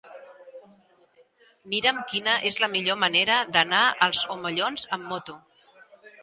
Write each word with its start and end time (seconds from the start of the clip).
Mira'm 1.73 1.99
quina 2.11 2.33
és 2.51 2.57
la 2.63 2.69
millor 2.77 2.97
manera 3.03 3.37
d'anar 3.57 3.83
als 4.07 4.23
Omellons 4.39 4.89
amb 4.99 5.07
moto. 5.13 5.39